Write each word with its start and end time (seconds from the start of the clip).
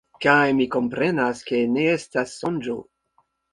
Kaj 0.25 0.45
mi 0.59 0.65
komprenas, 0.75 1.43
ke 1.51 1.61
ne 1.75 1.85
estas 1.99 2.35
sonĝo. 2.41 2.81